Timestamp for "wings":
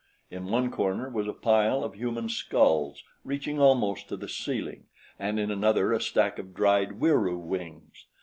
7.37-8.07